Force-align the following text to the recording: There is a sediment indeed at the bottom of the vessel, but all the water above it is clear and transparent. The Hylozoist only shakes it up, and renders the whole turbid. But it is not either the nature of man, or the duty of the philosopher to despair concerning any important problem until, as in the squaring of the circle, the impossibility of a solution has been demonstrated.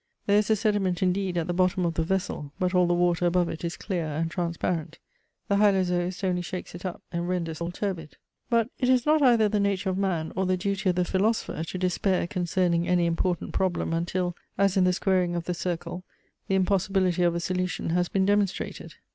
There 0.25 0.39
is 0.39 0.49
a 0.49 0.55
sediment 0.55 1.03
indeed 1.03 1.37
at 1.37 1.45
the 1.45 1.53
bottom 1.53 1.85
of 1.85 1.93
the 1.93 2.01
vessel, 2.01 2.51
but 2.57 2.73
all 2.73 2.87
the 2.87 2.93
water 2.95 3.27
above 3.27 3.49
it 3.49 3.63
is 3.63 3.77
clear 3.77 4.07
and 4.07 4.31
transparent. 4.31 4.97
The 5.47 5.57
Hylozoist 5.57 6.23
only 6.23 6.41
shakes 6.41 6.73
it 6.73 6.85
up, 6.87 7.03
and 7.11 7.29
renders 7.29 7.59
the 7.59 7.65
whole 7.65 7.71
turbid. 7.71 8.17
But 8.49 8.69
it 8.79 8.89
is 8.89 9.05
not 9.05 9.21
either 9.21 9.47
the 9.47 9.59
nature 9.59 9.91
of 9.91 9.99
man, 9.99 10.33
or 10.35 10.47
the 10.47 10.57
duty 10.57 10.89
of 10.89 10.95
the 10.95 11.05
philosopher 11.05 11.63
to 11.63 11.77
despair 11.77 12.25
concerning 12.25 12.87
any 12.87 13.05
important 13.05 13.53
problem 13.53 13.93
until, 13.93 14.35
as 14.57 14.75
in 14.75 14.85
the 14.85 14.93
squaring 14.93 15.35
of 15.35 15.43
the 15.43 15.53
circle, 15.53 16.03
the 16.47 16.55
impossibility 16.55 17.21
of 17.21 17.35
a 17.35 17.39
solution 17.39 17.91
has 17.91 18.09
been 18.09 18.25
demonstrated. 18.25 18.95